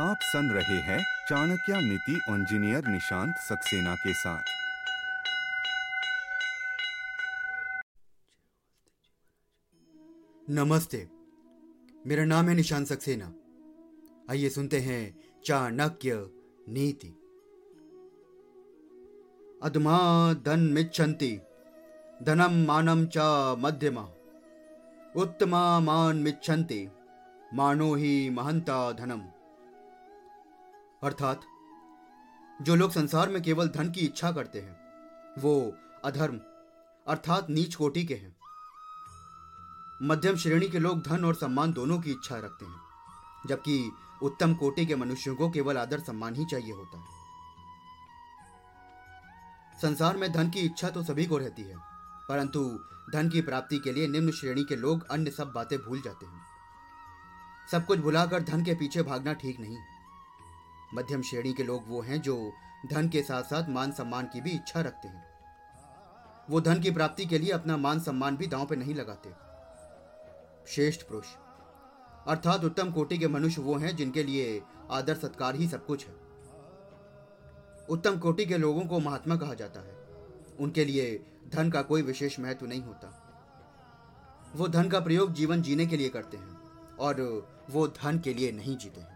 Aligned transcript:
आप 0.00 0.18
सुन 0.22 0.50
रहे 0.50 0.76
हैं 0.76 1.26
चाणक्य 1.28 1.80
नीति 1.80 2.12
इंजीनियर 2.30 2.86
निशांत 2.86 3.34
सक्सेना 3.36 3.94
के 3.94 4.14
साथ। 4.14 4.42
नमस्ते, 10.50 11.08
मेरा 12.06 12.24
नाम 12.24 12.48
है 12.48 12.54
निशांत 12.54 12.86
सक्सेना। 12.86 13.32
आइए 14.30 14.48
सुनते 14.48 14.80
हैं 14.80 15.24
चाणक्य 15.44 16.30
नीति। 16.68 17.08
अधमा 19.62 20.32
धन 20.32 20.60
मिच्छन्ति 20.60 21.40
धनम 22.22 22.66
मानम 22.66 23.06
च 23.06 23.18
मध्यमा। 23.58 24.08
उत्तमा 25.16 25.80
मान 25.80 26.16
मिच्छन्ति, 26.16 26.88
मानो 27.54 27.94
ही 27.94 28.30
महंता 28.30 28.92
धनम। 28.92 29.22
अर्थात, 31.02 31.40
जो 32.62 32.74
लोग 32.74 32.90
संसार 32.90 33.28
में 33.28 33.42
केवल 33.42 33.68
धन 33.68 33.90
की 33.90 34.00
इच्छा 34.00 34.32
करते 34.32 34.60
हैं, 34.60 34.76
वो 35.38 35.74
अधर्म, 36.04 36.40
अर्थात 37.08 37.50
नीच 37.50 37.74
कोटि 37.74 38.04
के 38.04 38.14
हैं। 38.14 38.36
मध्यम 40.02 40.36
श्रेणी 40.36 40.68
के 40.68 40.78
लोग 40.78 41.02
धन 41.02 41.24
और 41.24 41.34
सम्मान 41.34 41.72
दोनों 41.72 42.00
की 42.00 42.10
इच्छा 42.10 42.36
रखते 42.36 42.64
हैं, 42.64 42.80
जबकि 43.46 43.92
उत्तम 44.22 44.54
कोटि 44.54 44.86
के 44.86 44.96
मनुष्यों 44.96 45.36
को 45.36 45.50
केवल 45.50 45.78
आदर 45.78 46.00
सम्मान 46.00 46.34
ही 46.34 46.44
चाहिए 46.44 46.72
होता 46.72 46.98
है। 46.98 47.06
संसार 49.82 50.16
में 50.16 50.32
धन 50.32 50.50
की 50.50 50.60
इच्छा 50.60 50.90
तो 50.90 51.02
सभी 51.02 51.26
को 51.26 51.38
रहती 51.38 51.62
है, 51.62 51.76
परंतु 52.28 52.80
धन 53.12 53.28
की 53.28 53.40
प्राप्ति 53.40 53.78
के 53.78 53.92
लिए 53.92 54.08
निम्न 54.08 54.30
श्रेणी 54.30 54.64
के 54.64 54.76
लोग 54.76 55.08
अन्य 55.08 55.30
सब 55.30 55.52
बातें 55.52 55.78
भूल 55.78 56.02
जाते 56.02 56.26
हैं। 56.26 56.40
सब 57.72 57.86
कुछ 57.86 57.98
भुलाकर 57.98 58.42
धन 58.42 58.64
के 58.64 58.74
पीछे 58.74 59.02
भागना 59.02 59.32
ठीक 59.32 59.60
नहीं। 59.60 59.78
मध्यम 60.94 61.22
श्रेणी 61.22 61.52
के 61.52 61.62
लोग 61.62 61.84
वो 61.86 62.02
हैं 62.02 62.22
जो 62.22 62.52
धन 62.92 63.08
के 63.08 63.22
साथ 63.22 63.42
साथ 63.42 63.68
मान 63.68 63.92
सम्मान 63.92 64.26
की 64.26 64.40
भी 64.40 64.50
इच्छा 64.50 64.80
रखते 64.80 65.08
हैं। 65.08 65.24
वो 66.50 66.60
धन 66.60 66.80
की 66.80 66.90
प्राप्ति 66.90 67.26
के 67.26 67.38
लिए 67.38 67.50
अपना 67.50 67.76
मान 67.76 68.00
सम्मान 68.00 68.36
भी 68.36 68.46
दांव 68.46 68.66
पे 68.66 68.76
नहीं 68.76 68.94
लगाते। 68.94 69.30
श्रेष्ठ 70.68 71.02
पुरुष। 71.02 71.26
अर्थात 72.26 72.64
उत्तम 72.64 72.92
कोटि 72.92 73.18
के 73.18 73.28
मनुष्य 73.28 73.62
वो 73.62 73.74
हैं 73.74 73.96
जिनके 73.96 74.22
लिए 74.22 74.62
आदर 74.90 75.14
सत्कार 75.14 75.54
ही 75.54 75.68
सब 75.68 75.86
कुछ 75.86 76.06
है। 76.06 76.14
उत्तम 77.90 78.18
कोटि 78.18 78.46
के 78.46 78.58
लोगों 78.58 78.84
को 78.84 78.98
महात्मा 78.98 79.36
कहा 79.36 79.54
जाता 79.54 79.80
है। 79.80 79.96
उनके 80.60 80.84
लिए 80.84 81.24
धन 81.48 81.70
का 81.70 81.82
कोई 81.82 82.02
विशेष 82.02 82.40
महत्व 82.40 82.66
नहीं 82.66 82.82
होता। 82.82 83.22
वो 84.56 84.68
धन 84.68 84.88
का 84.88 85.00
प्रयोग 85.00 85.32
जीवन 85.32 85.62
जीने 85.62 85.86
के 85.86 85.96
लिए 85.96 86.08
करते 86.08 86.36
हैं 86.36 86.58
और 86.96 87.48
वो 87.70 87.88
धन 87.88 88.18
के 88.18 88.34
लिए 88.34 88.52
नहीं 88.52 88.76
जीते 88.76 89.00
हैं। 89.00 89.15